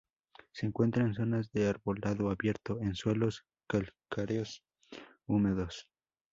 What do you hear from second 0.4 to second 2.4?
Se encuentra en zonas de arbolado